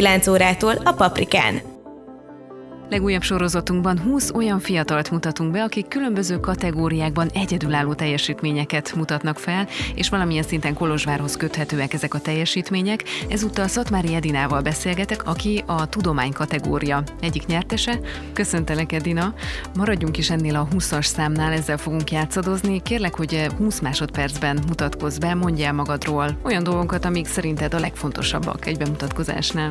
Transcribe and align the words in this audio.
9 0.00 0.26
órától 0.26 0.74
a 0.84 0.92
Paprikán. 0.92 1.69
Legújabb 2.90 3.22
sorozatunkban 3.22 4.00
20 4.00 4.30
olyan 4.34 4.60
fiatalt 4.60 5.10
mutatunk 5.10 5.52
be, 5.52 5.62
akik 5.62 5.88
különböző 5.88 6.40
kategóriákban 6.40 7.28
egyedülálló 7.34 7.94
teljesítményeket 7.94 8.94
mutatnak 8.94 9.38
fel, 9.38 9.68
és 9.94 10.08
valamilyen 10.08 10.42
szinten 10.42 10.74
Kolozsvárhoz 10.74 11.36
köthetőek 11.36 11.92
ezek 11.92 12.14
a 12.14 12.18
teljesítmények. 12.18 13.04
Ezúttal 13.28 13.68
Szatmári 13.68 14.14
Edinával 14.14 14.60
beszélgetek, 14.60 15.26
aki 15.26 15.62
a 15.66 15.88
tudomány 15.88 16.32
kategória 16.32 17.02
egyik 17.20 17.46
nyertese. 17.46 18.00
Köszöntelek, 18.32 18.92
Edina. 18.92 19.34
Maradjunk 19.74 20.16
is 20.18 20.30
ennél 20.30 20.56
a 20.56 20.68
20-as 20.74 21.04
számnál, 21.04 21.52
ezzel 21.52 21.78
fogunk 21.78 22.10
játszadozni. 22.10 22.82
Kérlek, 22.82 23.14
hogy 23.14 23.46
20 23.58 23.80
másodpercben 23.80 24.58
mutatkozz 24.66 25.18
be, 25.18 25.34
mondjál 25.34 25.72
magadról 25.72 26.38
olyan 26.42 26.62
dolgokat, 26.62 27.04
amik 27.04 27.26
szerinted 27.26 27.74
a 27.74 27.80
legfontosabbak 27.80 28.66
egy 28.66 28.78
bemutatkozásnál. 28.78 29.70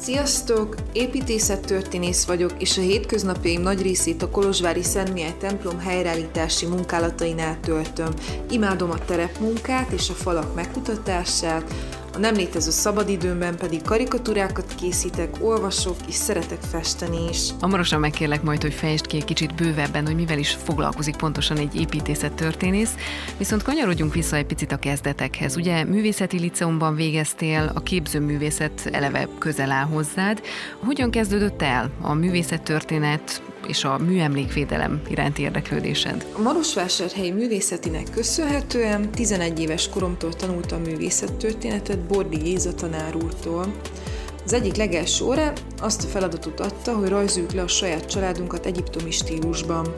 Sziasztok! 0.00 0.74
Építészettörténész 0.92 2.24
vagyok, 2.24 2.52
és 2.58 2.78
a 2.78 2.80
hétköznapjaim 2.80 3.60
nagy 3.60 3.82
részét 3.82 4.22
a 4.22 4.30
Kolozsvári 4.30 4.82
Szentmihály 4.82 5.36
templom 5.38 5.78
helyreállítási 5.78 6.66
munkálatainál 6.66 7.60
töltöm. 7.60 8.12
Imádom 8.50 8.90
a 8.90 9.04
terepmunkát 9.04 9.90
és 9.90 10.10
a 10.10 10.12
falak 10.12 10.54
megkutatását, 10.54 11.74
a 12.18 12.20
nem 12.20 12.34
létező 12.34 12.70
szabadidőmben 12.70 13.56
pedig 13.56 13.82
karikatúrákat 13.82 14.74
készítek, 14.80 15.36
olvasok 15.40 15.96
és 16.08 16.14
szeretek 16.14 16.58
festeni 16.70 17.28
is. 17.28 17.48
Hamarosan 17.60 18.00
megkérlek 18.00 18.42
majd, 18.42 18.62
hogy 18.62 18.74
fejtsd 18.74 19.06
ki 19.06 19.16
egy 19.16 19.24
kicsit 19.24 19.54
bővebben, 19.54 20.06
hogy 20.06 20.14
mivel 20.14 20.38
is 20.38 20.50
foglalkozik 20.64 21.16
pontosan 21.16 21.56
egy 21.56 21.80
építészet 21.80 22.32
történész, 22.32 22.94
viszont 23.36 23.62
kanyarodjunk 23.62 24.14
vissza 24.14 24.36
egy 24.36 24.46
picit 24.46 24.72
a 24.72 24.76
kezdetekhez. 24.76 25.56
Ugye 25.56 25.84
művészeti 25.84 26.38
liceumban 26.38 26.94
végeztél, 26.94 27.72
a 27.74 27.80
képzőművészet 27.80 28.88
eleve 28.92 29.28
közel 29.38 29.70
áll 29.70 29.86
hozzád. 29.86 30.40
Hogyan 30.84 31.10
kezdődött 31.10 31.62
el 31.62 31.90
a 32.00 32.14
művészettörténet, 32.14 33.42
és 33.68 33.84
a 33.84 33.98
műemlékvédelem 33.98 35.00
iránti 35.08 35.42
érdeklődésed? 35.42 36.26
A 36.32 36.40
Marosvásárhelyi 36.40 37.30
művészetinek 37.30 38.06
köszönhetően 38.10 39.10
11 39.10 39.60
éves 39.60 39.88
koromtól 39.88 40.32
tanultam 40.32 40.82
művészettörténetet 40.82 41.98
Bordi 41.98 42.36
Géza 42.36 42.74
tanár 42.74 43.16
úrtól. 43.16 43.74
Az 44.44 44.52
egyik 44.52 44.76
legelső 44.76 45.24
órán 45.24 45.52
azt 45.80 46.04
a 46.04 46.06
feladatot 46.06 46.60
adta, 46.60 46.94
hogy 46.94 47.08
rajzoljuk 47.08 47.52
le 47.52 47.62
a 47.62 47.68
saját 47.68 48.10
családunkat 48.10 48.66
egyiptomi 48.66 49.10
stílusban. 49.10 49.94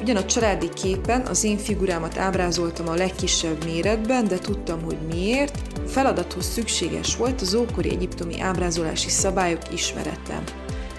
Ugyan 0.00 0.16
a 0.16 0.24
családi 0.24 0.68
képen 0.68 1.20
az 1.20 1.44
én 1.44 1.58
figurámat 1.58 2.18
ábrázoltam 2.18 2.88
a 2.88 2.94
legkisebb 2.94 3.64
méretben, 3.64 4.28
de 4.28 4.38
tudtam, 4.38 4.82
hogy 4.82 4.98
miért. 5.12 5.60
A 5.84 5.88
feladathoz 5.88 6.46
szükséges 6.46 7.16
volt 7.16 7.40
az 7.40 7.54
ókori 7.54 7.90
egyiptomi 7.90 8.40
ábrázolási 8.40 9.08
szabályok 9.08 9.62
ismerete. 9.72 10.42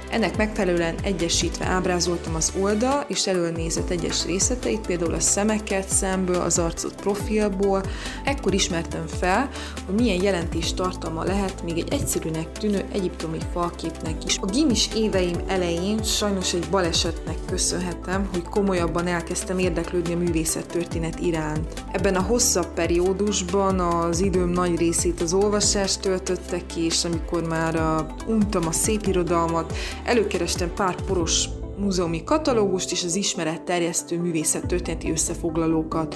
Ennek 0.09 0.38
megfelelően 0.38 0.95
egyesítve 1.03 1.65
ábrázoltam 1.65 2.36
az 2.36 2.54
oldal 2.59 3.05
és 3.08 3.27
előnézett 3.27 3.89
egyes 3.89 4.26
részleteit, 4.26 4.86
például 4.86 5.14
a 5.14 5.20
szemeket 5.20 5.89
szemből, 5.89 6.42
az 6.42 6.59
arcot 6.59 6.95
profilból. 6.95 7.83
Ekkor 8.23 8.54
ismertem 8.54 9.08
fel, 9.20 9.49
hogy 9.86 9.95
milyen 9.95 10.23
jelentés 10.23 10.73
tartalma 10.73 11.23
lehet 11.23 11.64
még 11.64 11.77
egy 11.77 11.93
egyszerűnek 11.93 12.52
tűnő 12.52 12.86
egyiptomi 12.92 13.37
falképnek 13.54 14.23
is. 14.26 14.37
A 14.42 14.45
gimis 14.45 14.89
éveim 14.95 15.36
elején 15.48 16.04
sajnos 16.04 16.54
egy 16.54 16.67
balesetnek 16.71 17.37
köszönhetem, 17.45 18.30
hogy 18.31 18.43
komolyabban 18.43 19.08
elkezdtem 19.08 19.60
érdeklődni 19.60 20.14
a 20.14 20.17
művészettörténet 20.17 21.20
iránt. 21.20 21.83
Ebben 21.92 22.15
a 22.15 22.21
hosszabb 22.21 22.73
periódusban 22.73 23.80
az 23.80 24.20
időm 24.20 24.49
nagy 24.49 24.77
részét 24.77 25.21
az 25.21 25.33
olvasást 25.33 25.99
töltötte 25.99 26.65
ki, 26.65 26.86
és 26.86 27.05
amikor 27.05 27.48
már 27.48 27.76
uh, 27.76 28.36
untam 28.36 28.67
a 28.67 28.71
szép 28.71 29.05
irodalmat, 29.05 29.73
Előkerestem 30.07 30.73
pár 30.73 30.95
poros 30.95 31.45
múzeumi 31.77 32.23
katalógust 32.23 32.91
és 32.91 33.03
az 33.03 33.15
ismeretterjesztő 33.15 34.19
művészettörténeti 34.19 35.11
összefoglalókat. 35.11 36.15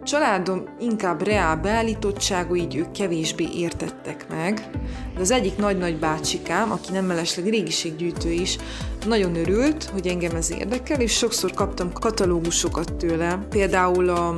A 0.00 0.04
családom 0.04 0.64
inkább 0.80 1.22
reál 1.22 1.56
beállítottságú, 1.56 2.54
így 2.54 2.76
ők 2.76 2.90
kevésbé 2.90 3.48
értettek 3.54 4.26
meg, 4.28 4.70
de 5.14 5.20
az 5.20 5.30
egyik 5.30 5.56
nagy-nagy 5.56 5.98
bácsikám, 5.98 6.72
aki 6.72 6.92
nem 6.92 7.04
mellesleg 7.04 7.48
régiséggyűjtő 7.48 8.30
is, 8.30 8.58
nagyon 9.06 9.36
örült, 9.36 9.84
hogy 9.84 10.06
engem 10.06 10.36
ez 10.36 10.52
érdekel, 10.52 11.00
és 11.00 11.12
sokszor 11.12 11.52
kaptam 11.52 11.92
katalógusokat 11.92 12.94
tőle, 12.94 13.46
például 13.50 14.08
a 14.08 14.34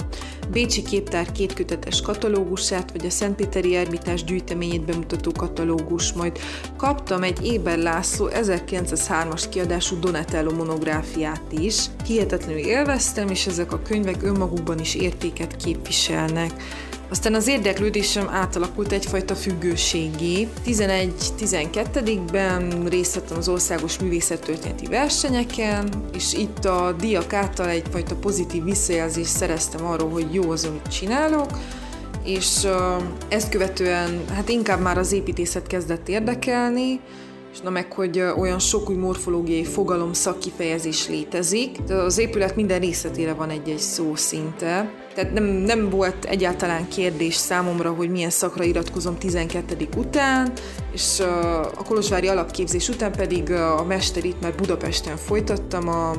Bécsi 0.53 0.83
Képtár 0.83 1.33
kétkötetes 1.33 2.01
katalógusát, 2.01 2.93
vagy 2.93 3.07
a 3.07 3.11
Szentpéteri 3.11 3.77
Ermitás 3.77 4.25
gyűjteményét 4.25 4.85
bemutató 4.85 5.33
katalógus, 5.37 6.13
majd 6.13 6.39
kaptam 6.77 7.23
egy 7.23 7.47
Éber 7.47 7.79
László 7.79 8.29
1903-as 8.33 9.45
kiadású 9.51 9.99
Donatello 9.99 10.53
monográfiát 10.53 11.43
is. 11.51 11.85
Hihetetlenül 12.07 12.59
élveztem, 12.59 13.29
és 13.29 13.47
ezek 13.47 13.73
a 13.73 13.83
könyvek 13.83 14.23
önmagukban 14.23 14.79
is 14.79 14.95
értéket 14.95 15.57
képviselnek. 15.57 16.53
Aztán 17.11 17.35
az 17.35 17.49
érdeklődésem 17.49 18.29
átalakult 18.29 18.93
egyfajta 18.93 19.35
függőségé. 19.35 20.49
11-12-ben 20.67 22.87
részt 22.89 23.15
vettem 23.15 23.37
az 23.37 23.49
országos 23.49 23.99
művészettörténeti 23.99 24.87
versenyeken, 24.87 25.89
és 26.15 26.33
itt 26.33 26.65
a 26.65 26.95
diak 26.99 27.33
által 27.33 27.69
egyfajta 27.69 28.15
pozitív 28.15 28.65
visszajelzést 28.65 29.31
szereztem 29.31 29.87
arról, 29.87 30.11
hogy 30.11 30.35
jó 30.35 30.51
az, 30.51 30.65
amit 30.65 30.89
csinálok, 30.89 31.51
és 32.25 32.67
ezt 33.29 33.49
követően 33.49 34.25
hát 34.35 34.49
inkább 34.49 34.81
már 34.81 34.99
az 34.99 35.13
építészet 35.13 35.67
kezdett 35.67 36.09
érdekelni, 36.09 37.01
és 37.53 37.61
na 37.61 37.71
meg, 37.71 37.93
hogy 37.93 38.21
olyan 38.21 38.59
sok 38.59 38.91
új 38.91 38.97
morfológiai 38.97 39.65
fogalom 39.65 40.13
szakkifejezés 40.13 41.09
létezik. 41.09 41.79
De 41.79 41.95
az 41.95 42.19
épület 42.19 42.57
minden 42.57 42.81
részletére 42.81 43.33
van 43.33 43.51
egy-egy 43.51 43.79
szó 43.79 44.15
szinte. 44.15 45.04
Tehát 45.15 45.33
nem, 45.33 45.45
nem 45.45 45.91
volt 45.91 46.25
egyáltalán 46.25 46.89
kérdés 46.89 47.35
számomra, 47.35 47.93
hogy 47.93 48.11
milyen 48.11 48.31
szakra 48.31 48.65
iratkozom 48.65 49.19
12. 49.19 49.89
után, 49.97 50.53
és 50.93 51.21
a 51.75 51.83
Kolozsvári 51.85 52.29
alapképzés 52.29 52.89
után 52.89 53.13
pedig 53.13 53.51
a 53.51 53.85
mesterit 53.85 54.41
már 54.41 54.55
Budapesten 54.55 55.17
folytattam 55.17 55.89
a 55.89 56.13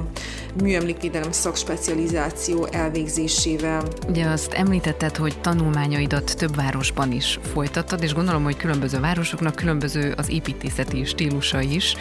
műemlékvédelem 0.62 1.32
szakspecializáció 1.32 2.68
elvégzésével. 2.72 3.84
Ugye 4.08 4.26
azt 4.26 4.54
említetted, 4.54 5.16
hogy 5.16 5.40
tanulmányaidat 5.42 6.38
több 6.38 6.56
városban 6.56 7.12
is 7.12 7.40
folytattad, 7.54 8.04
és 8.04 8.14
gondolom, 8.14 8.44
hogy 8.44 8.58
különböző 8.58 9.00
városoknak 9.00 9.56
különböző 9.56 10.14
az 10.18 10.30
építészeti 10.30 11.06
stílusa 11.06 11.62
is. 11.62 11.96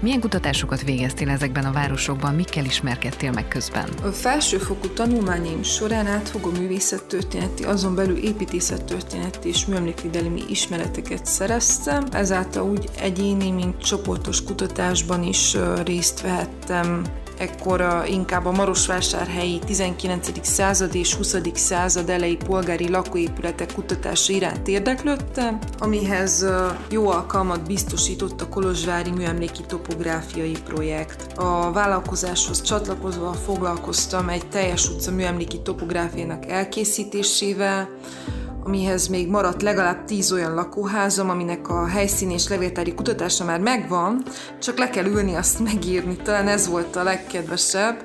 Milyen 0.00 0.20
kutatásokat 0.20 0.82
végeztél 0.82 1.28
ezekben 1.28 1.64
a 1.64 1.72
városokban, 1.72 2.34
mikkel 2.34 2.64
ismerkedtél 2.64 3.30
meg 3.32 3.48
közben? 3.48 3.88
A 4.02 4.08
felsőfokú 4.08 4.88
tanulmányaim 4.88 5.62
során 5.62 6.06
átfogó 6.38 6.60
művészettörténeti, 6.60 7.64
azon 7.64 7.94
belül 7.94 8.16
építészettörténeti 8.16 9.48
és 9.48 9.66
műemlékvédelmi 9.66 10.42
ismereteket 10.48 11.26
szereztem, 11.26 12.04
ezáltal 12.12 12.70
úgy 12.70 12.88
egyéni, 13.00 13.50
mint 13.50 13.82
csoportos 13.82 14.42
kutatásban 14.44 15.22
is 15.22 15.56
részt 15.84 16.20
vehettem 16.20 17.02
ekkor 17.38 18.04
inkább 18.06 18.46
a 18.46 18.50
Marosvásárhelyi 18.50 19.58
19. 19.66 20.46
század 20.46 20.94
és 20.94 21.14
20. 21.14 21.36
század 21.54 22.08
elejé 22.08 22.34
polgári 22.34 22.88
lakóépületek 22.88 23.72
kutatása 23.72 24.32
iránt 24.32 24.68
érdeklődtem, 24.68 25.58
amihez 25.78 26.46
jó 26.90 27.08
alkalmat 27.08 27.66
biztosított 27.66 28.40
a 28.40 28.48
Kolozsvári 28.48 29.10
Műemléki 29.10 29.62
Topográfiai 29.66 30.56
Projekt. 30.64 31.38
A 31.38 31.72
vállalkozáshoz 31.72 32.62
csatlakozva 32.62 33.32
foglalkoztam 33.32 34.28
egy 34.28 34.48
teljes 34.48 34.88
utca 34.88 35.10
műemléki 35.10 35.62
topográfiának 35.62 36.46
elkészítésével, 36.46 37.88
amihez 38.68 39.06
még 39.06 39.28
maradt 39.28 39.62
legalább 39.62 40.04
tíz 40.04 40.32
olyan 40.32 40.54
lakóházam, 40.54 41.30
aminek 41.30 41.68
a 41.68 41.86
helyszíni 41.86 42.32
és 42.32 42.48
levéltári 42.48 42.94
kutatása 42.94 43.44
már 43.44 43.60
megvan, 43.60 44.22
csak 44.58 44.78
le 44.78 44.90
kell 44.90 45.04
ülni 45.04 45.34
azt 45.34 45.58
megírni, 45.72 46.16
talán 46.16 46.48
ez 46.48 46.68
volt 46.68 46.96
a 46.96 47.02
legkedvesebb. 47.02 48.04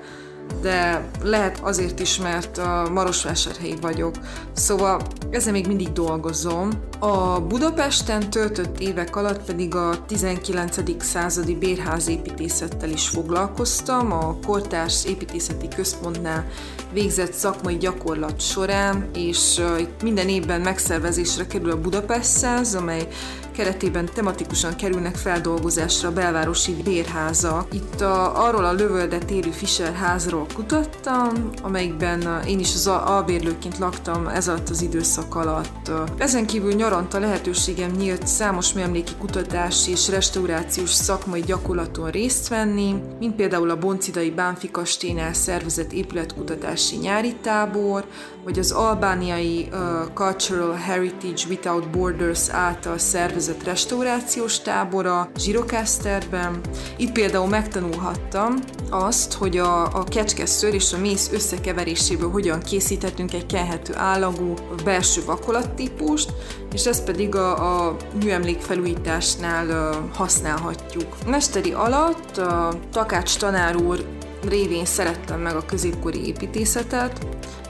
de 0.61 1.09
lehet 1.23 1.59
azért 1.61 1.99
is, 1.99 2.19
mert 2.19 2.57
a 2.57 2.89
Marosvásárhelyi 2.93 3.75
vagyok. 3.81 4.15
Szóval 4.53 5.01
ezzel 5.29 5.51
még 5.51 5.67
mindig 5.67 5.91
dolgozom. 5.91 6.69
A 6.99 7.41
Budapesten 7.41 8.29
töltött 8.29 8.79
évek 8.79 9.15
alatt 9.15 9.43
pedig 9.43 9.75
a 9.75 10.05
19. 10.07 11.03
századi 11.03 11.55
bérházépítészettel 11.55 12.89
is 12.89 13.07
foglalkoztam. 13.09 14.11
A 14.11 14.35
Kortárs 14.45 15.05
Építészeti 15.05 15.67
Központnál 15.67 16.45
végzett 16.93 17.33
szakmai 17.33 17.77
gyakorlat 17.77 18.41
során, 18.41 19.09
és 19.15 19.61
itt 19.79 20.01
minden 20.01 20.29
évben 20.29 20.61
megszervezésre 20.61 21.47
kerül 21.47 21.71
a 21.71 21.81
Budapest 21.81 22.29
száz, 22.29 22.75
amely 22.75 23.07
keretében 23.53 24.09
tematikusan 24.13 24.75
kerülnek 24.75 25.15
feldolgozásra 25.15 26.09
a 26.09 26.13
belvárosi 26.13 26.75
bérházak. 26.83 27.73
Itt 27.73 28.01
a, 28.01 28.45
arról 28.45 28.65
a 28.65 28.73
lövöldet 28.73 29.31
érő 29.31 29.51
Fischer 29.51 29.93
házról 29.93 30.45
kutattam, 30.53 31.49
amelyikben 31.61 32.43
én 32.47 32.59
is 32.59 32.73
az 32.73 32.87
albérlőként 32.87 33.77
laktam 33.77 34.27
ez 34.27 34.47
alatt 34.47 34.69
az 34.69 34.81
időszak 34.81 35.35
alatt. 35.35 35.91
Ezen 36.17 36.45
kívül 36.45 36.73
nyaranta 36.73 37.19
lehetőségem 37.19 37.91
nyílt 37.91 38.27
számos 38.27 38.73
műemléki 38.73 39.11
kutatási 39.19 39.91
és 39.91 40.09
restaurációs 40.09 40.89
szakmai 40.89 41.41
gyakorlaton 41.41 42.09
részt 42.09 42.47
venni, 42.47 42.95
mint 43.19 43.35
például 43.35 43.69
a 43.69 43.77
Boncidai 43.77 44.29
Bánfi 44.29 44.71
Kastélynál 44.71 45.33
szervezett 45.33 45.91
épületkutatási 45.91 46.95
nyári 46.95 47.35
tábor, 47.41 48.05
vagy 48.43 48.59
az 48.59 48.71
albániai 48.71 49.67
uh, 49.71 49.79
Cultural 50.13 50.73
Heritage 50.73 51.43
Without 51.49 51.89
Borders 51.89 52.49
által 52.49 52.97
szervezett 52.97 53.63
restaurációs 53.63 54.59
tábora 54.61 55.29
Zsirokászterben. 55.37 56.59
Itt 56.97 57.11
például 57.11 57.47
megtanulhattam 57.47 58.53
azt, 58.89 59.33
hogy 59.33 59.57
a, 59.57 59.83
a 59.83 60.03
kecskeszőr 60.03 60.73
és 60.73 60.93
a 60.93 60.97
mész 60.97 61.29
összekeveréséből 61.33 62.31
hogyan 62.31 62.59
készíthetünk 62.59 63.33
egy 63.33 63.45
kenhető 63.45 63.93
állagú 63.95 64.53
belső 64.83 65.21
vakolattípust, 65.25 66.33
és 66.73 66.85
ezt 66.85 67.05
pedig 67.05 67.35
a, 67.35 67.85
a 67.87 67.95
műemlékfelújításnál 68.23 69.67
uh, 69.67 70.15
használhatjuk. 70.15 71.15
Mesteri 71.25 71.71
alatt 71.71 72.37
a 72.37 72.73
Takács 72.91 73.37
tanár 73.37 73.75
úr 73.75 74.05
révén 74.47 74.85
szerettem 74.85 75.39
meg 75.39 75.55
a 75.55 75.65
középkori 75.65 76.27
építészetet, 76.27 77.25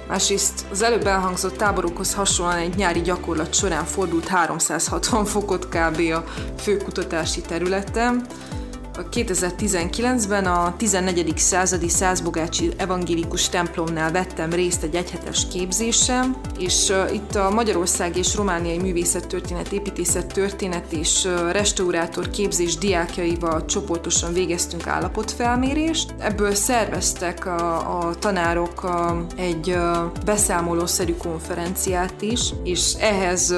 Másrészt 0.07 0.65
az 0.71 0.81
előbb 0.81 1.05
elhangzott 1.05 1.57
táborokhoz 1.57 2.13
hasonlóan 2.13 2.57
egy 2.57 2.75
nyári 2.75 3.01
gyakorlat 3.01 3.53
során 3.53 3.85
fordult 3.85 4.27
360 4.27 5.25
fokot 5.25 5.67
kb. 5.67 5.99
a 5.99 6.23
főkutatási 6.57 7.41
területem, 7.41 8.25
2019-ben 8.95 10.45
a 10.45 10.75
14. 10.77 11.37
századi 11.37 11.89
Százbogácsi 11.89 12.71
evangélikus 12.77 13.49
templomnál 13.49 14.11
vettem 14.11 14.49
részt 14.49 14.83
egy 14.83 14.95
egyhetes 14.95 15.47
képzésem, 15.47 16.35
és 16.59 16.93
itt 17.13 17.35
a 17.35 17.49
Magyarország 17.49 18.17
és 18.17 18.35
Romániai 18.35 18.77
Művészettörténet, 18.77 19.71
Építészet 19.71 20.33
történet 20.33 20.91
és 20.91 21.27
restaurátor 21.51 22.29
képzés 22.29 22.77
diákjaival 22.77 23.65
csoportosan 23.65 24.33
végeztünk 24.33 24.87
állapotfelmérést. 24.87 26.13
Ebből 26.19 26.53
szerveztek 26.53 27.45
a, 27.45 27.99
a 27.99 28.15
tanárok 28.15 28.83
uh, 28.83 28.91
egy 29.35 29.77
beszámolószerű 30.25 31.13
konferenciát 31.15 32.21
is, 32.21 32.53
és 32.63 32.93
ehhez 32.99 33.55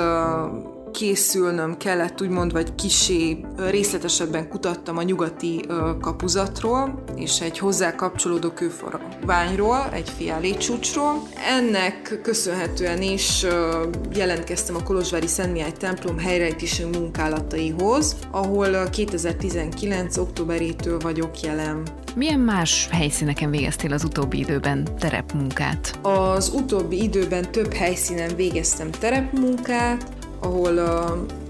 készülnöm 0.95 1.77
kellett, 1.77 2.21
úgymond, 2.21 2.51
vagy 2.51 2.75
kisé 2.75 3.45
részletesebben 3.57 4.49
kutattam 4.49 4.97
a 4.97 5.01
nyugati 5.01 5.65
kapuzatról, 6.01 7.03
és 7.15 7.41
egy 7.41 7.57
hozzá 7.57 7.95
kapcsolódó 7.95 8.49
kőfarványról, 8.49 9.89
egy 9.93 10.09
fiálé 10.17 10.51
csúcsról. 10.51 11.21
Ennek 11.57 12.19
köszönhetően 12.23 13.01
is 13.01 13.45
jelentkeztem 14.13 14.75
a 14.75 14.83
Kolozsvári 14.83 15.27
Szentmihály 15.27 15.71
templom 15.71 16.17
helyreállítási 16.17 16.83
munkálataihoz, 16.83 18.15
ahol 18.31 18.89
2019. 18.89 20.17
októberétől 20.17 20.99
vagyok 20.99 21.39
jelen. 21.39 21.83
Milyen 22.15 22.39
más 22.39 22.87
helyszíneken 22.91 23.49
végeztél 23.49 23.93
az 23.93 24.03
utóbbi 24.03 24.39
időben 24.39 24.87
terepmunkát? 24.99 25.99
Az 26.01 26.51
utóbbi 26.53 27.03
időben 27.03 27.51
több 27.51 27.73
helyszínen 27.73 28.35
végeztem 28.35 28.91
terepmunkát, 28.91 30.14
ahol 30.45 30.79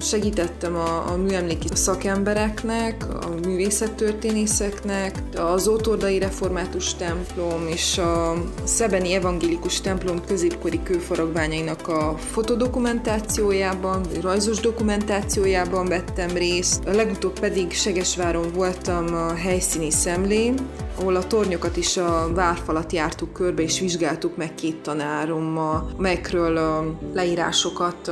segítettem 0.02 0.76
a, 0.76 1.12
a 1.12 1.18
műemléki 1.18 1.68
szakembereknek, 1.74 3.06
a 3.26 3.48
művészettörténészeknek, 3.48 5.24
az 5.36 5.68
Ótordai 5.68 6.20
Református 6.20 6.94
templom 6.94 7.68
és 7.68 7.98
a 7.98 8.34
Szebeni 8.64 9.14
Evangélikus 9.14 9.82
templom 9.82 10.26
középkori 10.28 10.84
kőfaragványainak 10.84 11.88
a 11.88 12.18
fotodokumentációjában, 12.32 14.02
rajzos 14.22 14.60
dokumentációjában 14.60 15.86
vettem 15.86 16.30
részt. 16.30 16.86
A 16.86 16.92
legutóbb 16.92 17.40
pedig 17.40 17.74
Segesváron 17.74 18.52
voltam 18.54 19.06
a 19.14 19.34
helyszíni 19.34 19.92
szemlén, 19.92 20.56
ahol 21.00 21.16
a 21.16 21.28
tornyokat 21.28 21.78
is 21.78 21.98
a 21.98 22.34
várfalat 22.34 22.92
jártuk 22.92 23.34
körbe, 23.34 23.62
és 23.62 23.80
vizsgáltuk 23.80 24.38
meg 24.38 24.56
két 24.56 24.76
tanárommal, 24.76 25.92
melyekről 25.98 26.96
leírásokat 27.14 28.12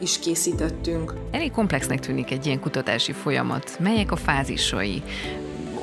is 0.00 0.18
készítettünk. 0.18 1.14
Elég 1.30 1.50
komplexnek 1.50 2.00
tűnik 2.00 2.30
egy 2.30 2.46
ilyen 2.46 2.60
kutatási 2.60 3.12
folyamat. 3.12 3.76
Melyek 3.78 4.12
a 4.12 4.16
fázisai? 4.16 5.02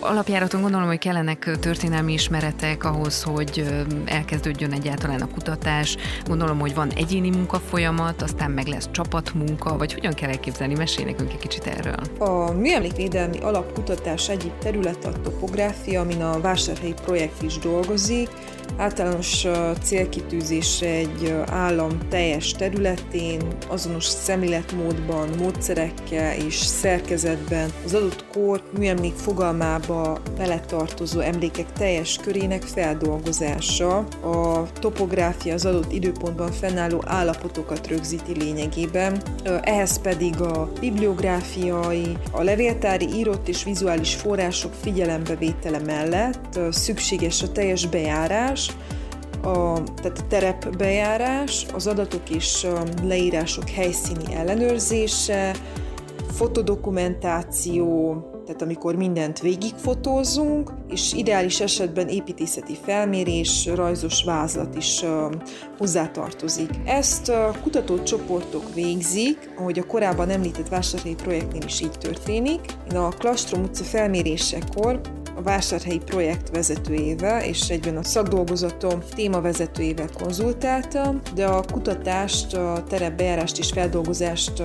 Alapjáraton 0.02 0.62
gondolom, 0.62 0.88
hogy 0.88 0.98
kellenek 0.98 1.58
történelmi 1.60 2.14
ismeretek 2.14 2.84
ahhoz, 2.84 3.24
hogy 3.24 3.66
elkezdődjön 4.06 4.72
egyáltalán 4.72 5.22
a 5.22 5.28
kutatás. 5.28 5.98
Gondolom, 6.26 6.60
hogy 6.60 6.76
van 6.76 6.90
egyéni 6.90 7.30
munkafolyamat, 7.30 8.22
aztán 8.22 8.52
meg 8.52 8.68
lesz 8.68 8.90
csapatmunka, 8.92 9.78
vagy 9.78 9.94
hogyan 9.94 10.14
kell 10.14 10.30
elképzelni? 10.30 10.74
Mesélj 10.74 11.12
nekünk 11.12 11.32
egy 11.32 11.40
kicsit 11.40 11.66
erről. 11.66 12.00
A 12.18 12.52
műemlékvédelmi 12.52 13.40
alapkutatás 13.40 14.30
egyik 14.30 14.58
terület 14.58 15.06
a 15.06 15.22
topográfia, 15.22 16.02
amin 16.02 16.22
a 16.22 16.40
vásárhelyi 16.40 16.94
projekt 17.04 17.42
is 17.42 17.58
dolgozik. 17.58 18.30
Általános 18.78 19.48
célkitűzés 19.84 20.82
egy 20.82 21.36
állam 21.46 21.90
teljes 22.10 22.52
területén, 22.52 23.42
azonos 23.68 24.06
szemléletmódban, 24.06 25.30
módszerekkel 25.38 26.36
és 26.36 26.56
szerkezetben. 26.56 27.70
Az 27.86 27.94
adott 27.94 28.26
kor 28.32 28.64
műemlék 28.78 29.14
fogalmában 29.16 29.88
Európába 29.90 30.22
beletartozó 30.38 31.20
emlékek 31.20 31.72
teljes 31.74 32.18
körének 32.18 32.62
feldolgozása, 32.62 33.98
a 34.24 34.72
topográfia 34.80 35.54
az 35.54 35.66
adott 35.66 35.92
időpontban 35.92 36.52
fennálló 36.52 37.04
állapotokat 37.06 37.88
rögzíti 37.88 38.38
lényegében, 38.40 39.22
ehhez 39.62 40.02
pedig 40.02 40.42
a 40.42 40.72
bibliográfiai, 40.80 42.18
a 42.32 42.44
levéltári 42.44 43.08
írott 43.14 43.48
és 43.48 43.64
vizuális 43.64 44.16
források 44.16 44.74
figyelembevétele 44.82 45.80
mellett 45.80 46.60
szükséges 46.72 47.42
a 47.42 47.52
teljes 47.52 47.88
bejárás, 47.88 48.59
a, 49.42 49.84
tehát 49.84 50.20
a 50.20 50.28
terepbejárás, 50.28 51.66
az 51.74 51.88
adatok 51.88 52.30
és 52.30 52.68
leírások 53.04 53.70
helyszíni 53.70 54.36
ellenőrzése, 54.36 55.56
fotodokumentáció, 56.32 58.14
tehát 58.46 58.62
amikor 58.62 58.96
mindent 58.96 59.40
végigfotózunk, 59.40 60.72
és 60.90 61.14
ideális 61.14 61.60
esetben 61.60 62.08
építészeti 62.08 62.78
felmérés, 62.84 63.66
rajzos 63.66 64.24
vázlat 64.24 64.76
is 64.76 65.04
hozzátartozik. 65.78 66.70
Ezt 66.86 67.32
kutatócsoportok 67.64 68.74
végzik, 68.74 69.54
ahogy 69.58 69.80
a 69.80 69.86
korábban 69.86 70.30
említett 70.30 70.68
vásárhelyi 70.68 71.16
projektnél 71.16 71.64
is 71.66 71.82
így 71.82 71.98
történik. 72.00 72.62
Én 72.92 72.98
a 72.98 73.10
Klastrom 73.10 73.64
utca 73.64 73.84
felmérésekor 73.84 75.02
a 75.40 75.42
vásárhelyi 75.42 76.00
projekt 76.06 76.50
vezetőjével 76.50 77.44
és 77.44 77.70
egyben 77.70 77.98
a 77.98 78.04
szakdolgozatom 78.04 79.00
témavezetőjével 79.16 80.10
konzultáltam, 80.22 81.22
de 81.36 81.46
a 81.46 81.64
kutatást, 81.72 82.54
a 82.54 82.84
terepbejárást 82.90 83.58
és 83.58 83.72
feldolgozást 83.72 84.64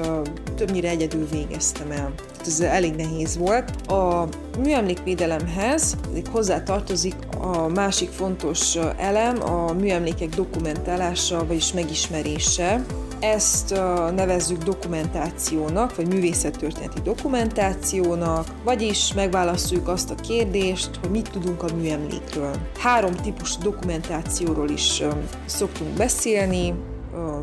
többnyire 0.56 0.88
egyedül 0.88 1.28
végeztem 1.30 1.90
el. 1.90 2.12
Ez 2.46 2.60
elég 2.60 2.94
nehéz 2.94 3.36
volt. 3.36 3.90
A 3.90 4.28
műemlékvédelemhez 4.58 5.96
hozzá 6.30 6.62
tartozik 6.62 7.14
a 7.40 7.68
másik 7.68 8.10
fontos 8.10 8.76
elem, 8.96 9.42
a 9.42 9.72
műemlékek 9.72 10.28
dokumentálása, 10.28 11.46
vagyis 11.46 11.72
megismerése. 11.72 12.84
Ezt 13.32 13.70
nevezzük 14.14 14.62
dokumentációnak, 14.62 15.96
vagy 15.96 16.06
művészettörténeti 16.08 17.00
dokumentációnak, 17.00 18.46
vagyis 18.64 19.12
megválaszoljuk 19.12 19.88
azt 19.88 20.10
a 20.10 20.14
kérdést, 20.14 20.90
hogy 21.00 21.10
mit 21.10 21.30
tudunk 21.30 21.62
a 21.62 21.74
műemlékről. 21.74 22.54
Három 22.78 23.14
típusú 23.14 23.60
dokumentációról 23.62 24.68
is 24.68 25.02
szoktunk 25.46 25.90
beszélni, 25.90 26.74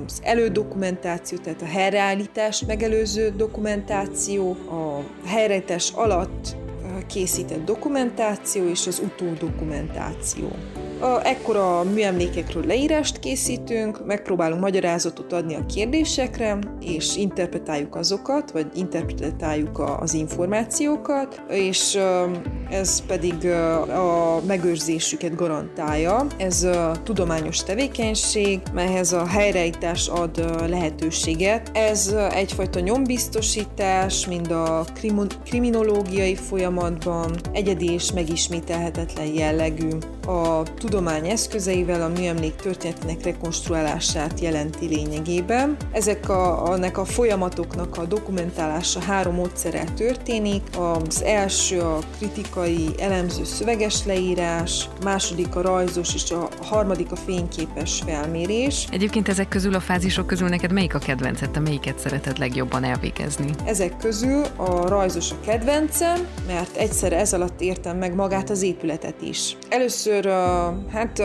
az 0.06 0.20
elődokumentáció, 0.24 1.38
tehát 1.38 1.62
a 1.62 1.66
helyreállítás 1.66 2.64
megelőző 2.66 3.34
dokumentáció, 3.38 4.52
a 4.52 5.04
helyreállítás 5.26 5.92
alatt 5.96 6.56
készített 7.08 7.66
dokumentáció 7.66 8.68
és 8.68 8.88
az 8.88 9.02
utódokumentáció. 9.04 10.52
A 11.02 11.84
műemlékekről 11.84 12.66
leírást 12.66 13.20
készítünk, 13.20 14.06
megpróbálunk 14.06 14.62
magyarázatot 14.62 15.34
adni 15.34 15.56
a 15.56 15.66
kérdésekre, 15.66 16.60
és 16.82 17.16
interpretáljuk 17.16 17.96
azokat, 17.96 18.52
vagy 18.52 18.66
interpretáljuk 18.74 19.80
az 20.00 20.14
információkat, 20.14 21.42
és 21.50 21.98
ez 22.70 23.06
pedig 23.06 23.46
a 23.90 24.42
megőrzésüket 24.48 25.36
garantálja. 25.36 26.26
Ez 26.38 26.64
a 26.64 26.92
tudományos 27.04 27.64
tevékenység, 27.64 28.60
melyhez 28.74 29.14
a 29.14 29.26
helyreállítás 29.26 30.08
ad 30.08 30.38
lehetőséget. 30.70 31.72
Ez 31.74 32.16
egyfajta 32.34 32.80
nyombiztosítás, 32.80 34.28
mind 34.28 34.52
a 34.52 34.86
kriminológiai 35.46 36.36
folyamatban, 36.36 37.32
egyedi 37.52 37.92
és 37.92 38.12
megismételhetetlen 38.12 39.28
jellegű. 39.28 39.90
A 40.26 40.64
tudomány 40.64 41.30
eszközeivel 41.30 42.02
a 42.02 42.08
műemlék 42.08 42.56
történetének 42.56 43.24
rekonstruálását 43.24 44.40
jelenti 44.40 44.86
lényegében. 44.86 45.78
Ezek 45.92 46.30
a, 46.30 46.74
ennek 46.74 46.98
a 46.98 47.06
folyamatoknak 47.06 47.98
a 47.98 48.06
dokumentálása 48.06 49.00
három 49.00 49.36
módszerrel 49.36 49.94
történik. 49.94 50.62
Az 50.78 51.24
első 51.24 51.80
a 51.80 52.00
kritikai 52.18 52.90
elemző 53.00 53.44
szöveges 53.44 54.06
leírás, 54.06 54.90
második 55.04 55.56
a 55.56 55.62
rajzos 55.62 56.14
és 56.14 56.32
a 56.32 56.50
harmadik 56.62 57.12
a 57.12 57.16
fényképes 57.16 58.02
felmérés. 58.06 58.88
Egyébként 58.92 59.28
ezek 59.28 59.48
közül 59.48 59.76
a 59.76 59.80
fázisok 59.80 60.28
közül 60.28 60.48
neked 60.48 60.72
melyik 60.72 60.96
a 60.96 61.00
kedvenced, 61.00 61.50
te 61.50 61.60
melyiket 61.60 62.00
szereted 62.00 62.38
legjobban 62.38 62.84
elvégezni? 62.84 63.50
Ezek 63.66 63.98
közül 63.98 64.44
a 64.56 64.88
rajzos 64.88 65.32
a 65.32 65.36
kedvencem, 65.46 66.28
mert 66.48 66.76
egyszer 66.76 67.14
ez 67.14 67.34
alatt 67.34 67.62
értem 67.62 67.98
meg 67.98 68.16
magát 68.16 68.50
az 68.50 68.62
épületet 68.62 69.22
is. 69.22 69.58
Először, 70.12 70.32
hát 70.92 71.24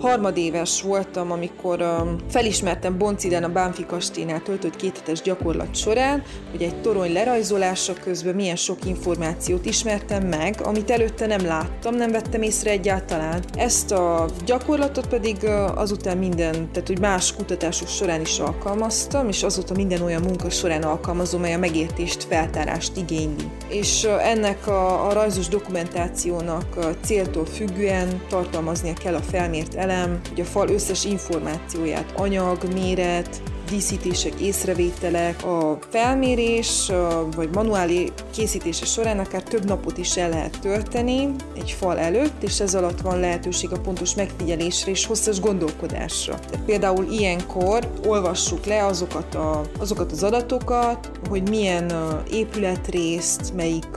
harmadéves 0.00 0.82
voltam, 0.82 1.30
amikor 1.30 1.84
felismertem 2.30 2.98
Bonciden 2.98 3.44
a 3.44 3.48
Bánfi 3.48 3.86
kastélynál 3.86 4.42
töltött 4.42 4.76
kéthetes 4.76 5.22
gyakorlat 5.22 5.74
során, 5.74 6.22
hogy 6.50 6.62
egy 6.62 6.80
torony 6.80 7.12
lerajzolása 7.12 7.92
közben 7.92 8.34
milyen 8.34 8.56
sok 8.56 8.84
információt 8.84 9.66
ismertem 9.66 10.26
meg, 10.26 10.60
amit 10.64 10.90
előtte 10.90 11.26
nem 11.26 11.46
láttam, 11.46 11.94
nem 11.94 12.10
vettem 12.10 12.42
észre 12.42 12.70
egyáltalán. 12.70 13.42
Ezt 13.56 13.92
a 13.92 14.26
gyakorlatot 14.44 15.06
pedig 15.06 15.36
azután 15.74 16.18
minden, 16.18 16.52
tehát 16.72 16.88
hogy 16.88 17.00
más 17.00 17.34
kutatások 17.34 17.88
során 17.88 18.20
is 18.20 18.38
alkalmaztam, 18.38 19.28
és 19.28 19.42
azóta 19.42 19.74
minden 19.74 20.02
olyan 20.02 20.22
munka 20.22 20.50
során 20.50 20.82
alkalmazom, 20.82 21.40
mely 21.40 21.54
a 21.54 21.58
megértést, 21.58 22.22
feltárást 22.24 22.96
igényli. 22.96 23.50
És 23.68 24.04
ennek 24.04 24.66
a, 24.66 25.08
a 25.08 25.12
rajzos 25.12 25.48
dokumentációnak 25.48 26.78
céltól 27.04 27.46
függően 27.46 28.09
tartalmaznia 28.28 28.92
kell 28.92 29.14
a 29.14 29.22
felmért 29.22 29.74
elem, 29.74 30.20
hogy 30.28 30.40
a 30.40 30.44
fal 30.44 30.68
összes 30.68 31.04
információját, 31.04 32.12
anyag, 32.16 32.72
méret, 32.72 33.42
díszítések, 33.70 34.40
észrevételek, 34.40 35.44
a 35.44 35.78
felmérés 35.90 36.92
vagy 37.36 37.48
manuáli 37.54 38.12
készítése 38.32 38.84
során 38.84 39.18
akár 39.18 39.42
több 39.42 39.64
napot 39.64 39.98
is 39.98 40.16
el 40.16 40.28
lehet 40.28 40.58
tölteni 40.60 41.28
egy 41.56 41.70
fal 41.70 41.98
előtt, 41.98 42.42
és 42.42 42.60
ez 42.60 42.74
alatt 42.74 43.00
van 43.00 43.20
lehetőség 43.20 43.72
a 43.72 43.80
pontos 43.80 44.14
megfigyelésre 44.14 44.90
és 44.90 45.06
hosszas 45.06 45.40
gondolkodásra. 45.40 46.38
Tehát 46.38 46.66
például 46.66 47.06
ilyenkor 47.10 47.90
olvassuk 48.06 48.64
le 48.64 48.84
azokat, 48.84 49.34
a, 49.34 49.60
azokat 49.78 50.12
az 50.12 50.22
adatokat, 50.22 51.10
hogy 51.28 51.48
milyen 51.48 51.92
épületrészt, 52.32 53.54
melyik 53.54 53.96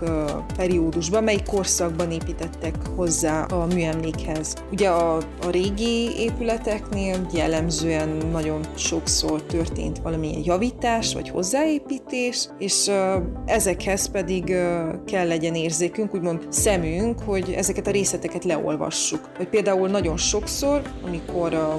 periódusban, 0.57 1.23
melyik 1.23 1.43
korszakban 1.43 2.11
építettek 2.11 2.75
hozzá 2.95 3.43
a 3.43 3.65
műemlékhez. 3.65 4.53
Ugye 4.71 4.89
a, 4.89 5.17
a 5.17 5.49
régi 5.51 6.19
épületeknél 6.19 7.27
jellemzően 7.33 8.09
nagyon 8.31 8.61
sokszor 8.75 9.43
történt 9.63 9.99
valamilyen 9.99 10.41
javítás 10.43 11.13
vagy 11.13 11.29
hozzáépítés, 11.29 12.49
és 12.57 12.91
ezekhez 13.45 14.11
pedig 14.11 14.43
kell 15.05 15.27
legyen 15.27 15.55
érzékünk, 15.55 16.15
úgymond 16.15 16.45
szemünk, 16.49 17.19
hogy 17.25 17.53
ezeket 17.57 17.87
a 17.87 17.91
részleteket 17.91 18.43
leolvassuk. 18.43 19.31
Vagy 19.37 19.47
például 19.47 19.87
nagyon 19.87 20.17
sokszor, 20.17 20.81
amikor 21.05 21.77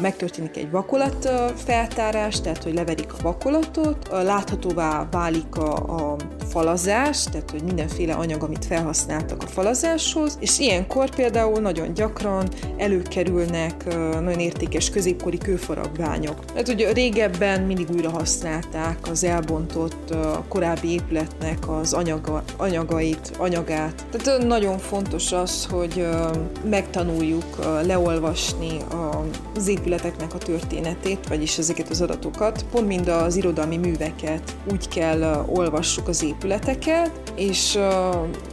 megtörténik 0.00 0.56
egy 0.56 0.70
vakolat 0.70 1.30
feltárás, 1.54 2.40
tehát 2.40 2.62
hogy 2.62 2.74
leverik 2.74 3.12
a 3.12 3.22
vakolatot, 3.22 4.08
láthatóvá 4.10 5.08
válik 5.10 5.56
a, 5.56 5.74
a 5.74 6.16
falazás, 6.48 7.24
tehát 7.24 7.50
hogy 7.50 7.62
mindenféle 7.62 8.14
anyag, 8.14 8.42
amit 8.42 8.64
felhasználtak 8.64 9.42
a 9.42 9.46
falazáshoz, 9.46 10.36
és 10.40 10.58
ilyenkor 10.58 11.10
például 11.14 11.60
nagyon 11.60 11.94
gyakran 11.94 12.48
előkerülnek 12.76 13.84
nagyon 14.20 14.40
értékes 14.40 14.90
középkori 14.90 15.38
kőfaragványok. 15.38 16.44
Tehát, 16.44 16.66
hogy 16.66 16.88
régebben 17.16 17.62
mindig 17.62 17.90
újra 17.94 18.10
használták 18.10 18.98
az 19.10 19.24
elbontott 19.24 20.14
korábbi 20.48 20.92
épületnek 20.92 21.68
az 21.68 21.92
anyaga, 21.92 22.42
anyagait, 22.56 23.32
anyagát. 23.38 24.06
Tehát 24.10 24.46
nagyon 24.46 24.78
fontos 24.78 25.32
az, 25.32 25.66
hogy 25.70 26.06
megtanuljuk 26.70 27.44
leolvasni 27.86 28.76
az 29.54 29.68
épületeknek 29.68 30.34
a 30.34 30.38
történetét, 30.38 31.28
vagyis 31.28 31.58
ezeket 31.58 31.88
az 31.88 32.00
adatokat, 32.00 32.64
pont 32.70 32.86
mind 32.86 33.08
az 33.08 33.36
irodalmi 33.36 33.76
műveket 33.76 34.56
úgy 34.72 34.88
kell 34.88 35.44
olvassuk 35.48 36.08
az 36.08 36.24
épületeket, 36.24 37.10
és 37.36 37.78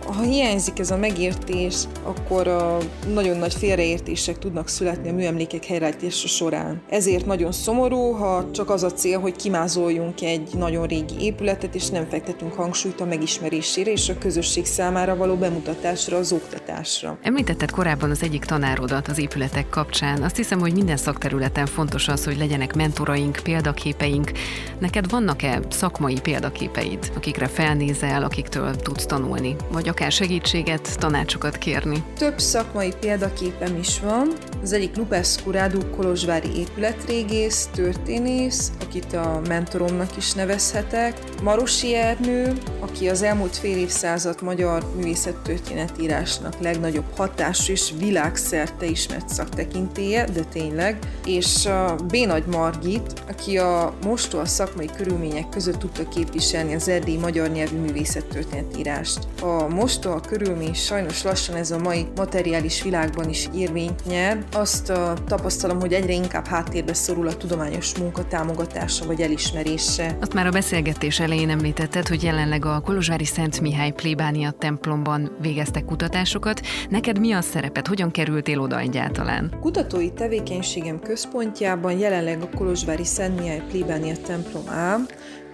ha 0.06 0.22
hiányzik 0.22 0.80
ez 0.80 0.92
a 0.92 0.98
megértés, 0.98 1.76
akkor 2.04 2.78
nagyon 3.14 3.38
nagy 3.38 3.54
félreértések 3.54 4.40
tudnak 4.40 4.68
születni 4.68 5.10
a 5.10 5.14
műemlékek 5.14 5.66
helyreállítása 5.66 6.28
során. 6.28 6.82
Ezért 6.90 7.26
nagyon 7.26 7.52
szomorú, 7.52 8.12
ha 8.12 8.52
csak 8.54 8.70
az 8.70 8.84
a 8.84 8.92
cél, 8.92 9.20
hogy 9.20 9.36
kimázoljunk 9.36 10.22
egy 10.22 10.50
nagyon 10.58 10.88
régi 10.88 11.16
épületet, 11.20 11.76
és 11.76 11.90
nem 11.90 12.08
fektetünk 12.10 12.54
hangsúlyt 12.54 13.02
a 13.02 13.06
megismerésére 13.06 13.92
és 13.92 14.10
a 14.10 14.18
közösség 14.18 14.66
számára 14.66 15.16
való 15.16 15.36
bemutatásra, 15.36 16.18
az 16.18 16.32
oktatásra. 16.32 17.18
Említetted 17.22 17.72
korábban 17.72 18.10
az 18.10 18.24
egyik 18.24 18.46
tanárodat 18.46 19.08
az 19.08 19.20
épületek 19.20 19.70
kapcsán. 19.70 20.24
Azt 20.24 20.36
hiszem, 20.36 20.60
hogy 20.60 20.74
minden 20.74 20.98
szakterületen 20.98 21.66
fontos 21.66 22.08
az, 22.08 22.26
hogy 22.26 22.38
legyenek 22.38 22.76
mentoraink, 22.76 23.40
példaképeink. 23.44 24.32
Neked 24.80 25.10
vannak-e 25.10 25.60
szakmai 25.70 26.20
példaképeid, 26.22 27.12
akikre 27.16 27.48
felnézel, 27.48 28.24
akiktől 28.24 28.76
tudsz 28.76 29.06
tanulni, 29.06 29.56
vagy 29.72 29.88
akár 29.88 30.12
segítséget, 30.12 31.00
tanácsokat 31.00 31.58
kérni? 31.58 32.04
Több 32.18 32.40
szakmai 32.40 32.94
példaképem 33.00 33.78
is 33.80 34.00
van. 34.00 34.28
Az 34.62 34.74
egyik 34.74 34.96
Lupescu 34.96 35.52
Rádu 35.52 35.80
Kolozsvári 35.96 36.50
épületrégész, 36.56 37.70
történész, 37.74 38.33
akit 38.82 39.14
a 39.14 39.42
mentoromnak 39.48 40.18
is 40.18 40.34
nevezhetek. 40.34 41.20
Marosi 41.44 41.96
Ernő, 41.96 42.54
aki 42.80 43.10
az 43.10 43.22
elmúlt 43.22 43.56
fél 43.56 43.78
évszázad 43.78 44.42
magyar 44.42 44.84
művészettörténetírásnak 44.96 46.60
legnagyobb 46.60 47.16
hatású 47.16 47.72
és 47.72 47.94
világszerte 48.00 48.86
ismert 48.86 49.30
szaktekintéje, 49.30 50.26
de 50.26 50.44
tényleg, 50.44 51.00
és 51.26 51.66
a 51.66 51.96
Bénagy 52.08 52.46
Margit, 52.46 53.24
aki 53.30 53.58
a 53.58 53.94
a 54.40 54.46
szakmai 54.46 54.90
körülmények 54.98 55.50
között 55.50 55.80
tudta 55.80 56.08
képviselni 56.08 56.76
az 56.76 56.88
erdélyi 56.88 57.18
magyar 57.18 57.50
nyelvű 57.50 57.78
művészettörténetírást. 57.78 59.20
A 59.42 59.68
a 60.06 60.20
körülmény 60.28 60.74
sajnos 60.74 61.24
lassan 61.24 61.56
ez 61.56 61.72
a 61.72 61.78
mai 61.78 62.08
materiális 62.16 62.84
világban 62.84 63.30
is 63.30 63.50
érvényt 63.56 64.06
nyer. 64.06 64.44
Azt 64.54 64.92
tapasztalom, 65.28 65.80
hogy 65.80 65.94
egyre 65.94 66.14
inkább 66.14 66.48
háttérbe 66.48 66.94
szorul 66.94 67.28
a 67.28 67.38
tudományos 67.38 67.98
munka 67.98 68.23
támogatása 68.24 69.06
vagy 69.06 69.22
elismerése. 69.22 70.18
Azt 70.22 70.34
már 70.34 70.48
a 70.48 70.52
beszélgetés 70.52 71.20
elején 71.20 71.50
említetted, 71.50 72.08
hogy 72.08 72.24
jelenleg 72.24 72.66
a 72.66 72.80
Kolozsvári 72.80 73.26
Szent 73.26 73.62
Mihály 73.62 73.92
plébánia 73.92 74.52
templomban 74.52 75.38
végeztek 75.42 75.86
kutatásokat. 75.86 76.62
Neked 76.90 77.20
mi 77.20 77.32
a 77.32 77.42
szerepet? 77.42 77.88
Hogyan 77.88 78.12
kerültél 78.12 78.60
oda 78.60 78.80
egyáltalán? 78.80 79.54
Kutatói 79.62 80.12
tevékenységem 80.12 81.00
központjában 81.00 81.98
jelenleg 81.98 82.42
a 82.42 82.50
Kolozsvári 82.58 83.06
Szent 83.06 83.40
Mihály 83.40 83.64
plébánia 83.70 84.16
templom 84.18 84.64
áll, 84.70 85.00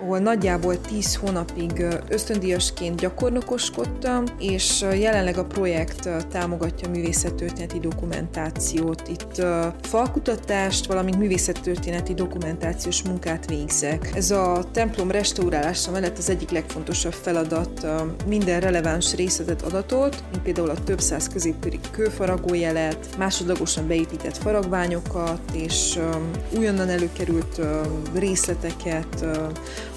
ahol 0.01 0.20
nagyjából 0.20 0.82
10 0.82 1.15
hónapig 1.15 1.86
ösztöndíjasként 2.08 3.00
gyakornokoskodtam, 3.00 4.24
és 4.39 4.86
jelenleg 5.00 5.38
a 5.38 5.46
projekt 5.46 6.10
támogatja 6.32 6.88
a 6.88 6.91
művészettörténeti 6.91 7.79
dokumentációt. 7.79 9.08
Itt 9.08 9.46
falkutatást, 9.82 10.86
valamint 10.86 11.18
művészettörténeti 11.18 12.13
dokumentációs 12.13 13.03
munkát 13.03 13.50
végzek. 13.50 14.12
Ez 14.15 14.32
a 14.32 14.63
templom 14.72 15.12
restaurálása 15.12 15.91
mellett 15.91 16.18
az 16.18 16.29
egyik 16.29 16.50
legfontosabb 16.50 17.13
feladat 17.13 17.88
minden 18.27 18.60
releváns 18.60 19.15
részletet 19.15 19.62
adatot, 19.62 20.24
mint 20.32 20.44
például 20.44 20.70
a 20.70 20.84
több 20.84 21.00
száz 21.00 21.27
középkori 21.27 21.79
kőfaragójelet, 21.91 23.08
másodlagosan 23.18 23.88
beépített 23.88 24.38
faragványokat 24.38 25.41
és 25.53 26.00
újonnan 26.58 26.89
előkerült 26.89 27.62
részleteket, 28.13 29.25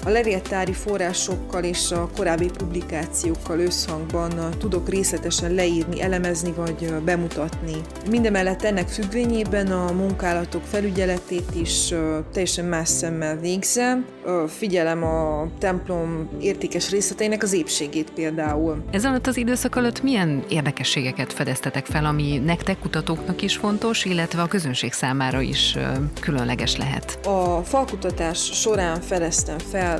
a 0.05 0.09
levéltári 0.09 0.73
forrásokkal 0.73 1.63
és 1.63 1.91
a 1.91 2.09
korábbi 2.15 2.49
publikációkkal 2.57 3.59
összhangban 3.59 4.51
tudok 4.57 4.89
részletesen 4.89 5.53
leírni, 5.53 6.01
elemezni 6.01 6.51
vagy 6.51 6.93
bemutatni. 7.05 7.75
Mindemellett 8.09 8.63
ennek 8.63 8.87
függvényében 8.87 9.71
a 9.71 9.91
munkálatok 9.91 10.61
felügyeletét 10.63 11.55
is 11.55 11.93
teljesen 12.31 12.65
más 12.65 12.89
szemmel 12.89 13.37
végzem. 13.37 14.05
Figyelem 14.47 15.03
a 15.03 15.47
templom 15.59 16.29
értékes 16.39 16.89
részleteinek 16.89 17.43
az 17.43 17.53
épségét 17.53 18.11
például. 18.11 18.83
Ez 18.91 19.05
alatt 19.05 19.27
az 19.27 19.37
időszak 19.37 19.75
alatt 19.75 20.03
milyen 20.03 20.43
érdekességeket 20.49 21.33
fedeztetek 21.33 21.85
fel, 21.85 22.05
ami 22.05 22.37
nektek 22.37 22.79
kutatóknak 22.79 23.41
is 23.41 23.55
fontos, 23.57 24.05
illetve 24.05 24.41
a 24.41 24.47
közönség 24.47 24.91
számára 24.91 25.41
is 25.41 25.77
különleges 26.19 26.77
lehet? 26.77 27.19
A 27.25 27.61
falkutatás 27.63 28.39
során 28.53 29.01
fedeztem 29.01 29.57
fel 29.57 29.99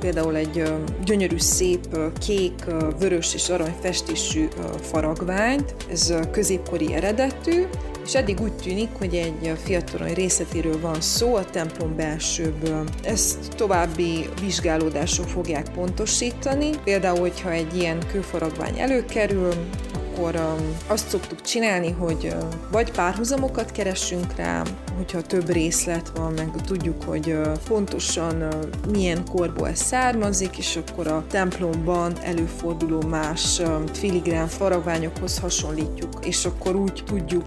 például 0.00 0.36
egy 0.36 0.62
gyönyörű, 1.04 1.38
szép, 1.38 1.98
kék, 2.26 2.64
vörös 2.98 3.34
és 3.34 3.48
arany 3.48 3.74
festésű 3.80 4.48
faragványt. 4.80 5.74
Ez 5.90 6.14
középkori 6.30 6.94
eredetű, 6.94 7.62
és 8.08 8.14
eddig 8.14 8.40
úgy 8.40 8.56
tűnik, 8.56 8.88
hogy 8.98 9.14
egy 9.14 9.52
fiatalon 9.64 10.14
részletéről 10.14 10.80
van 10.80 11.00
szó 11.00 11.34
a 11.34 11.44
templom 11.44 11.96
belsőből. 11.96 12.84
Ezt 13.02 13.54
további 13.56 14.28
vizsgálódások 14.40 15.28
fogják 15.28 15.70
pontosítani. 15.74 16.70
Például, 16.84 17.18
hogyha 17.18 17.50
egy 17.50 17.76
ilyen 17.76 17.98
kőfaragvány 18.12 18.78
előkerül, 18.78 19.52
akkor 19.94 20.34
um, 20.34 20.76
azt 20.86 21.08
szoktuk 21.08 21.40
csinálni, 21.40 21.90
hogy 21.90 22.24
uh, 22.24 22.42
vagy 22.70 22.90
párhuzamokat 22.90 23.72
keressünk 23.72 24.36
rá, 24.36 24.62
hogyha 24.98 25.22
több 25.22 25.48
részlet 25.50 26.12
van, 26.16 26.32
meg 26.32 26.50
tudjuk, 26.66 27.02
hogy 27.02 27.38
pontosan 27.68 28.44
milyen 28.92 29.24
korból 29.30 29.74
származik, 29.74 30.58
és 30.58 30.76
akkor 30.76 31.06
a 31.06 31.24
templomban 31.30 32.12
előforduló 32.22 33.02
más 33.02 33.62
filigrán 33.92 34.46
faragványokhoz 34.46 35.38
hasonlítjuk, 35.38 36.26
és 36.26 36.44
akkor 36.44 36.76
úgy 36.76 37.02
tudjuk 37.06 37.46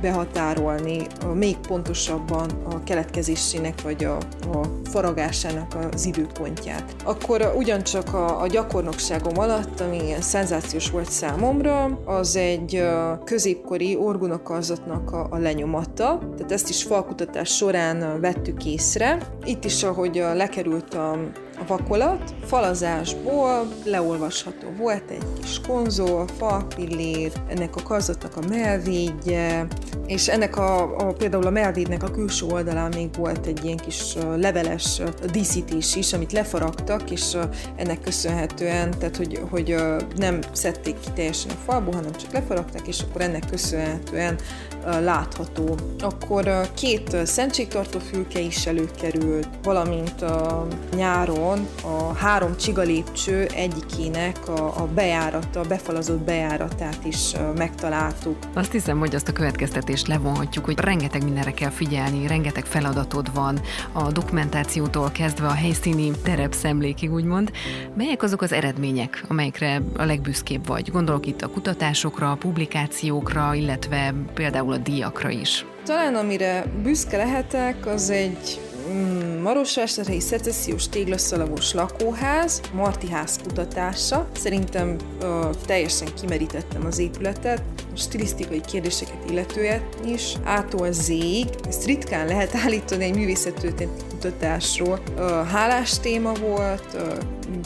behatárolni 0.00 1.06
még 1.34 1.56
pontosabban 1.56 2.50
a 2.70 2.82
keletkezésének 2.82 3.82
vagy 3.82 4.04
a, 4.04 4.16
a 4.52 4.60
faragásának 4.84 5.76
az 5.92 6.06
időpontját. 6.06 6.94
Akkor 7.04 7.52
ugyancsak 7.56 8.14
a, 8.14 8.40
a 8.40 8.46
gyakornokságom 8.46 9.38
alatt, 9.38 9.80
ami 9.80 10.04
ilyen 10.04 10.20
szenzációs 10.20 10.90
volt 10.90 11.10
számomra, 11.10 12.00
az 12.04 12.36
egy 12.36 12.82
középkori 13.24 13.96
orgonakarzatnak 13.96 15.12
a, 15.12 15.26
a 15.30 15.38
lenyomata, 15.38 16.18
tehát 16.36 16.52
ezt 16.52 16.68
is 16.68 16.85
falkutatás 16.86 17.56
során 17.56 18.20
vettük 18.20 18.64
észre. 18.64 19.18
Itt 19.44 19.64
is, 19.64 19.82
ahogy 19.82 20.24
lekerült 20.34 20.94
a, 20.94 21.12
a 21.58 21.66
vakolat, 21.66 22.34
falazásból 22.44 23.68
leolvasható 23.84 24.66
volt 24.78 25.10
egy 25.10 25.24
kis 25.40 25.60
konzol, 25.68 26.26
falpillér, 26.38 27.32
ennek 27.48 27.76
a 27.76 27.82
karzatnak 27.82 28.36
a 28.36 28.48
melvédje, 28.48 29.66
és 30.06 30.28
ennek 30.28 30.56
a, 30.56 30.96
a, 30.96 31.12
például 31.12 31.46
a 31.46 31.50
melvédnek 31.50 32.02
a 32.02 32.10
külső 32.10 32.46
oldalán 32.46 32.92
még 32.94 33.08
volt 33.18 33.46
egy 33.46 33.64
ilyen 33.64 33.76
kis 33.76 34.14
leveles 34.36 35.02
díszítés 35.32 35.96
is, 35.96 36.12
amit 36.12 36.32
lefaragtak, 36.32 37.10
és 37.10 37.36
ennek 37.76 38.00
köszönhetően, 38.00 38.90
tehát 38.98 39.16
hogy, 39.16 39.40
hogy 39.50 39.76
nem 40.16 40.38
szedték 40.52 41.00
ki 41.00 41.10
teljesen 41.14 41.50
a 41.50 41.70
falból, 41.70 41.94
hanem 41.94 42.12
csak 42.12 42.32
lefaragták, 42.32 42.86
és 42.86 43.00
akkor 43.00 43.20
ennek 43.20 43.46
köszönhetően 43.50 44.38
látható. 45.00 45.74
Akkor 46.00 46.70
két 46.74 47.16
szentségtartó 47.26 47.98
fülke 47.98 48.40
is 48.40 48.66
előkerült, 48.66 49.48
valamint 49.62 50.22
a 50.22 50.66
nyáron 50.96 51.66
a 51.82 52.12
három 52.12 52.56
csiga 52.56 52.82
lépcső 52.82 53.46
egyikének 53.54 54.48
a, 54.48 54.88
bejárata, 54.94 55.60
a 55.60 55.64
befalazott 55.68 56.20
bejáratát 56.20 56.98
is 57.04 57.32
megtaláltuk. 57.56 58.36
Azt 58.54 58.72
hiszem, 58.72 58.98
hogy 58.98 59.14
azt 59.14 59.28
a 59.28 59.32
következtetést 59.32 60.06
levonhatjuk, 60.06 60.64
hogy 60.64 60.78
rengeteg 60.78 61.24
mindenre 61.24 61.50
kell 61.50 61.70
figyelni, 61.70 62.26
rengeteg 62.26 62.64
feladatod 62.64 63.34
van, 63.34 63.60
a 63.92 64.12
dokumentációtól 64.12 65.10
kezdve 65.10 65.46
a 65.46 65.52
helyszíni 65.52 66.10
terepszemlékig, 66.22 67.12
úgymond. 67.12 67.50
Melyek 67.96 68.22
azok 68.22 68.42
az 68.42 68.52
eredmények, 68.52 69.24
amelyekre 69.28 69.82
a 69.96 70.04
legbüszkébb 70.04 70.66
vagy? 70.66 70.90
Gondolok 70.90 71.26
itt 71.26 71.42
a 71.42 71.48
kutatásokra, 71.48 72.30
a 72.30 72.34
publikációkra, 72.34 73.54
illetve 73.54 74.14
például 74.34 74.75
a 74.76 74.78
díjakra 74.78 75.30
is. 75.30 75.66
Talán 75.84 76.14
amire 76.14 76.64
büszke 76.82 77.16
lehetek, 77.16 77.86
az 77.86 78.10
egy 78.10 78.60
mm, 78.92 79.40
Marosvásárhelyi 79.42 80.20
szecessziós 80.20 80.88
téglaszalagos 80.88 81.72
lakóház, 81.72 82.60
Marti 82.74 83.10
ház 83.10 83.38
kutatása. 83.42 84.28
Szerintem 84.34 84.96
ö, 85.20 85.50
teljesen 85.66 86.08
kimerítettem 86.20 86.86
az 86.86 86.98
épületet, 86.98 87.62
a 87.94 87.96
stilisztikai 87.96 88.60
kérdéseket 88.60 89.30
illetően 89.30 89.82
is, 90.04 90.34
ától 90.44 90.92
zég. 90.92 91.46
Ezt 91.68 91.84
ritkán 91.84 92.26
lehet 92.26 92.54
állítani 92.64 93.04
egy 93.04 93.16
művészettörténeti 93.16 94.15
kutatásról. 94.26 95.00
Hálás 95.52 95.98
téma 95.98 96.32
volt, 96.32 96.96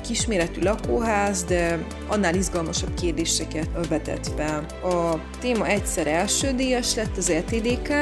kisméretű 0.03 0.61
lakóház, 0.61 1.45
de 1.45 1.87
annál 2.09 2.35
izgalmasabb 2.35 2.95
kérdéseket 2.95 3.69
vetett 3.89 4.31
fel. 4.37 4.67
A 4.83 5.19
téma 5.41 5.67
egyszer 5.67 6.07
első 6.07 6.53
díjas 6.53 6.95
lett 6.95 7.17
az 7.17 7.33
LTDK, 7.33 7.93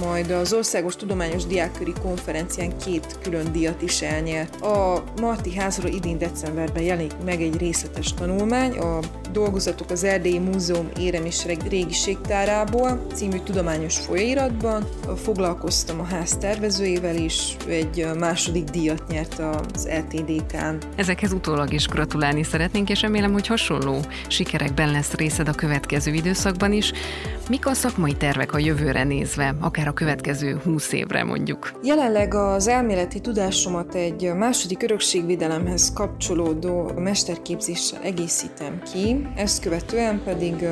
majd 0.00 0.30
az 0.30 0.52
Országos 0.52 0.96
Tudományos 0.96 1.46
Diákköri 1.46 1.92
Konferencián 2.02 2.78
két 2.78 3.18
külön 3.22 3.52
díjat 3.52 3.82
is 3.82 4.02
elnyert. 4.02 4.60
A 4.60 5.04
Marti 5.20 5.56
házról 5.56 5.92
idén 5.92 6.18
decemberben 6.18 6.82
jelenik 6.82 7.12
meg 7.24 7.42
egy 7.42 7.56
részletes 7.56 8.14
tanulmány, 8.14 8.78
a 8.78 8.98
Dolgozatok 9.32 9.90
az 9.90 10.04
Erdélyi 10.04 10.38
Múzeum 10.38 10.88
Érem 10.98 11.24
és 11.24 11.46
Régiségtárából 11.68 13.06
című 13.14 13.38
tudományos 13.38 13.98
folyóiratban. 13.98 14.88
Foglalkoztam 15.16 16.00
a 16.00 16.04
ház 16.04 16.36
tervezőjével 16.36 17.16
is, 17.16 17.56
egy 17.66 17.97
második 18.18 18.64
díjat 18.64 19.06
nyert 19.08 19.38
az 19.38 19.88
LTDK-n. 19.88 20.76
Ezekhez 20.96 21.32
utólag 21.32 21.72
is 21.72 21.86
gratulálni 21.86 22.42
szeretnénk, 22.42 22.90
és 22.90 23.00
remélem, 23.00 23.32
hogy 23.32 23.46
hasonló 23.46 24.00
sikerekben 24.28 24.90
lesz 24.90 25.12
részed 25.12 25.48
a 25.48 25.52
következő 25.52 26.12
időszakban 26.12 26.72
is. 26.72 26.92
Mik 27.48 27.66
a 27.66 27.74
szakmai 27.74 28.14
tervek 28.14 28.52
a 28.52 28.58
jövőre 28.58 29.04
nézve, 29.04 29.54
akár 29.60 29.88
a 29.88 29.92
következő 29.92 30.60
húsz 30.64 30.92
évre 30.92 31.24
mondjuk? 31.24 31.72
Jelenleg 31.82 32.34
az 32.34 32.68
elméleti 32.68 33.20
tudásomat 33.20 33.94
egy 33.94 34.32
második 34.34 34.82
örökségvédelemhez 34.82 35.92
kapcsolódó 35.92 36.92
mesterképzéssel 36.96 38.00
egészítem 38.02 38.82
ki, 38.92 39.26
ezt 39.36 39.62
követően 39.62 40.22
pedig 40.24 40.66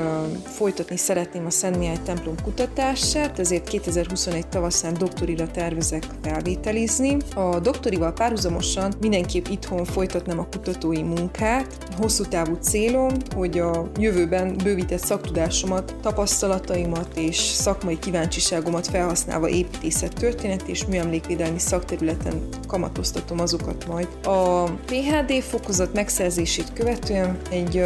folytatni 0.44 0.96
szeretném 0.96 1.46
a 1.46 1.50
Szent 1.50 1.78
Mihály 1.78 1.98
templom 2.04 2.34
kutatását, 2.42 3.38
ezért 3.38 3.68
2021 3.68 4.46
tavaszán 4.48 4.94
doktorira 4.98 5.50
tervezek 5.50 6.04
felvételizni. 6.22 7.15
A 7.34 7.58
doktorival 7.58 8.12
párhuzamosan 8.12 8.92
mindenképp 9.00 9.46
itthon 9.46 9.84
folytatnám 9.84 10.38
a 10.38 10.48
kutatói 10.50 11.02
munkát. 11.02 11.78
Hosszú 11.98 12.24
távú 12.24 12.54
célom, 12.60 13.10
hogy 13.34 13.58
a 13.58 13.90
jövőben 13.98 14.56
bővített 14.62 15.04
szaktudásomat, 15.04 15.94
tapasztalataimat 16.02 17.08
és 17.16 17.36
szakmai 17.36 17.98
kíváncsiságomat 17.98 18.86
felhasználva 18.86 19.48
építészet 19.48 20.14
történet 20.14 20.62
és 20.68 20.84
műemlékvédelmi 20.86 21.58
szakterületen 21.58 22.48
kamatoztatom 22.66 23.40
azokat 23.40 23.86
majd. 23.86 24.08
A 24.24 24.64
PHD 24.64 25.32
fokozat 25.42 25.94
megszerzését 25.94 26.72
követően 26.72 27.38
egy 27.50 27.84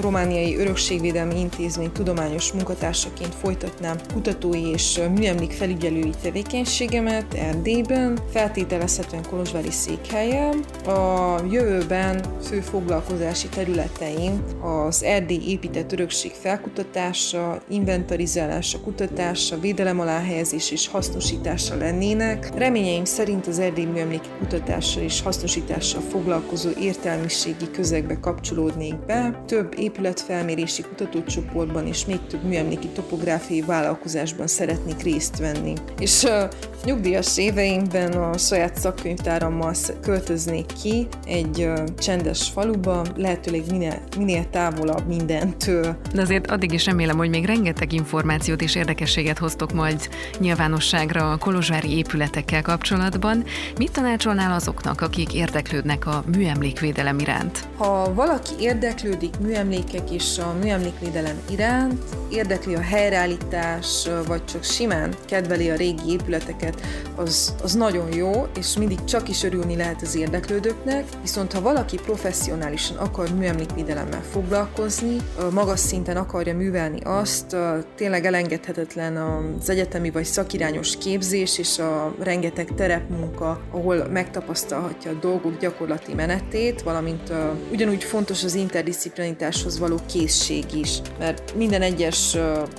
romániai 0.00 0.56
örökségvédelmi 0.56 1.38
intézmény 1.40 1.92
tudományos 1.92 2.52
munkatársaként 2.52 3.34
folytatnám 3.34 3.96
kutatói 4.12 4.70
és 4.70 5.00
műemlék 5.14 5.50
felügyelői 5.52 6.12
tevékenységemet 6.22 7.34
Erdélyben, 7.34 8.18
feltételezhetően 8.46 9.24
Kolozsvári 9.28 9.70
székhelyen. 9.70 10.64
A 10.84 11.36
jövőben 11.50 12.24
fő 12.42 12.60
foglalkozási 12.60 13.48
területeim 13.48 14.42
az 14.62 15.02
Erdély 15.02 15.42
épített 15.46 15.92
örökség 15.92 16.30
felkutatása, 16.30 17.62
inventarizálása, 17.68 18.80
kutatása, 18.80 19.58
védelem 19.58 20.00
alá 20.00 20.20
helyezés 20.20 20.70
és 20.70 20.88
hasznosítása 20.88 21.76
lennének. 21.76 22.50
Reményeim 22.56 23.04
szerint 23.04 23.46
az 23.46 23.58
Erdély 23.58 23.84
műemléki 23.84 24.28
kutatással 24.38 25.02
és 25.02 25.22
hasznosítással 25.22 26.00
foglalkozó 26.00 26.70
értelmiségi 26.80 27.70
közegbe 27.70 28.20
kapcsolódnék 28.20 28.96
be. 29.06 29.42
Több 29.46 29.74
épületfelmérési 29.78 30.82
kutatócsoportban 30.82 31.86
és 31.86 32.04
még 32.04 32.26
több 32.26 32.44
műemléki 32.44 32.88
topográfiai 32.88 33.60
vállalkozásban 33.60 34.46
szeretnék 34.46 35.02
részt 35.02 35.38
venni. 35.38 35.72
És 35.98 36.22
uh, 36.22 36.42
nyugdíjas 36.84 37.38
éveimben 37.38 38.12
a 38.12 38.35
a 38.36 38.38
saját 38.38 38.76
szakkönyvtárammal 38.78 39.74
költöznék 40.02 40.66
ki 40.82 41.06
egy 41.26 41.70
csendes 41.98 42.48
faluba, 42.48 43.04
lehetőleg 43.16 43.62
minél, 43.70 43.98
minél 44.18 44.50
távolabb 44.50 45.06
mindentől. 45.06 45.96
De 46.14 46.20
azért 46.20 46.50
addig 46.50 46.72
is 46.72 46.84
remélem, 46.84 47.16
hogy 47.16 47.28
még 47.28 47.44
rengeteg 47.44 47.92
információt 47.92 48.62
és 48.62 48.74
érdekességet 48.74 49.38
hoztok 49.38 49.72
majd 49.72 50.08
nyilvánosságra 50.38 51.30
a 51.30 51.36
kolozsvári 51.36 51.96
épületekkel 51.96 52.62
kapcsolatban. 52.62 53.44
Mit 53.78 53.92
tanácsolnál 53.92 54.52
azoknak, 54.52 55.00
akik 55.00 55.34
érdeklődnek 55.34 56.06
a 56.06 56.24
műemlékvédelem 56.36 57.18
iránt? 57.18 57.68
Ha 57.76 58.14
valaki 58.14 58.52
érdeklődik 58.60 59.38
műemlékek 59.38 60.10
és 60.10 60.38
a 60.38 60.54
műemlékvédelem 60.62 61.36
iránt, 61.50 62.02
érdekli 62.30 62.74
a 62.74 62.80
helyreállítás, 62.80 64.08
vagy 64.26 64.44
csak 64.44 64.64
simán 64.64 65.14
kedveli 65.26 65.70
a 65.70 65.76
régi 65.76 66.10
épületeket, 66.10 66.80
az, 67.14 67.54
az 67.62 67.74
nagyon 67.74 68.12
jó, 68.12 68.25
és 68.58 68.76
mindig 68.76 69.04
csak 69.04 69.28
is 69.28 69.42
örülni 69.42 69.76
lehet 69.76 70.02
az 70.02 70.16
érdeklődőknek, 70.16 71.04
viszont 71.20 71.52
ha 71.52 71.60
valaki 71.60 71.96
professzionálisan 71.96 72.96
akar 72.96 73.28
műemlékvédelemmel 73.30 74.22
foglalkozni, 74.30 75.16
magas 75.52 75.80
szinten 75.80 76.16
akarja 76.16 76.54
művelni 76.54 77.00
azt, 77.04 77.56
tényleg 77.96 78.24
elengedhetetlen 78.24 79.16
az 79.16 79.70
egyetemi 79.70 80.10
vagy 80.10 80.24
szakirányos 80.24 80.96
képzés 80.96 81.58
és 81.58 81.78
a 81.78 82.14
rengeteg 82.22 82.74
terepmunka, 82.74 83.60
ahol 83.70 84.08
megtapasztalhatja 84.08 85.10
a 85.10 85.18
dolgok 85.20 85.58
gyakorlati 85.58 86.14
menetét, 86.14 86.82
valamint 86.82 87.32
ugyanúgy 87.72 88.04
fontos 88.04 88.44
az 88.44 88.54
interdisciplinitáshoz 88.54 89.78
való 89.78 89.96
készség 90.06 90.64
is, 90.74 91.00
mert 91.18 91.54
minden 91.56 91.82
egyes 91.82 92.36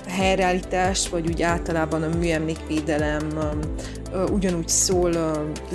helyreállítás, 0.08 1.08
vagy 1.08 1.28
úgy 1.28 1.42
általában 1.42 2.02
a 2.02 2.16
műemlékvédelem 2.16 3.26
ugyanúgy 4.30 4.68
szól 4.68 5.12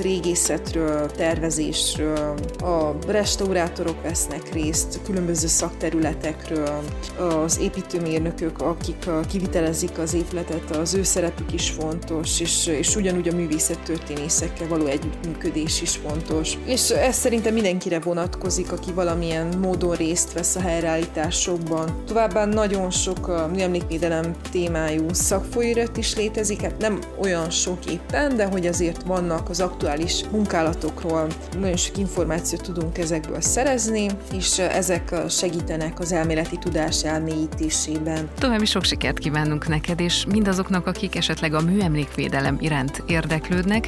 régészetről, 0.01 1.11
tervezésről, 1.11 2.33
a 2.59 2.95
restaurátorok 3.07 4.01
vesznek 4.01 4.53
részt, 4.53 4.99
különböző 5.05 5.47
szakterületekről, 5.47 6.79
az 7.17 7.59
építőmérnökök, 7.59 8.61
akik 8.61 9.09
kivitelezik 9.29 9.97
az 9.97 10.13
épületet, 10.13 10.75
az 10.75 10.93
ő 10.93 11.03
szerepük 11.03 11.53
is 11.53 11.69
fontos, 11.69 12.39
és, 12.39 12.67
és 12.67 12.95
ugyanúgy 12.95 13.27
a 13.27 13.35
művészettörténészekkel 13.35 14.67
való 14.67 14.85
együttműködés 14.85 15.81
is 15.81 15.95
fontos. 15.95 16.57
És 16.65 16.89
ez 16.89 17.15
szerintem 17.15 17.53
mindenkire 17.53 17.99
vonatkozik, 17.99 18.71
aki 18.71 18.91
valamilyen 18.91 19.57
módon 19.61 19.95
részt 19.95 20.33
vesz 20.33 20.55
a 20.55 20.61
helyreállításokban. 20.61 22.03
Továbbá 22.05 22.45
nagyon 22.45 22.91
sok 22.91 23.49
műemlékvédelem 23.51 24.35
témájú 24.51 25.05
szakfolyóirat 25.11 25.97
is 25.97 26.15
létezik, 26.15 26.61
hát 26.61 26.77
nem 26.77 26.99
olyan 27.21 27.49
sok 27.49 27.85
éppen, 27.91 28.35
de 28.35 28.45
hogy 28.45 28.67
azért 28.67 29.03
vannak 29.03 29.49
az 29.53 29.59
aktuális 29.59 30.23
munkálatokról, 30.31 31.27
nagyon 31.59 31.77
sok 31.77 31.97
információt 31.97 32.61
tudunk 32.61 32.97
ezekből 32.97 33.41
szerezni, 33.41 34.09
és 34.37 34.59
ezek 34.59 35.15
segítenek 35.29 35.99
az 35.99 36.11
elméleti 36.11 36.57
tudás 36.57 37.03
elmélyítésében. 37.03 38.29
További 38.39 38.65
sok 38.65 38.83
sikert 38.83 39.19
kívánunk 39.19 39.67
neked, 39.67 39.99
és 39.99 40.25
mindazoknak, 40.25 40.87
akik 40.87 41.15
esetleg 41.15 41.53
a 41.53 41.61
műemlékvédelem 41.61 42.57
iránt 42.59 43.03
érdeklődnek. 43.07 43.87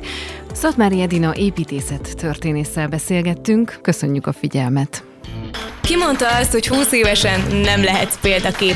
Szatmári 0.53 1.01
Edina 1.01 1.35
építészet 1.35 2.15
történésszel 2.15 2.87
beszélgettünk, 2.87 3.79
köszönjük 3.81 4.27
a 4.27 4.33
figyelmet! 4.33 5.03
Ki 5.81 5.95
mondta 5.95 6.27
azt, 6.37 6.51
hogy 6.51 6.67
20 6.67 6.91
évesen 6.91 7.39
nem 7.51 7.83
lehetsz 7.83 8.19
példakép? 8.21 8.75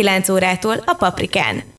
9 0.01 0.29
órától 0.29 0.75
a 0.85 0.93
Paprikán. 0.93 1.63